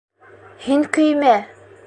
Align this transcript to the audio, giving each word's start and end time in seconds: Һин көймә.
Һин 0.63 0.87
көймә. 0.97 1.37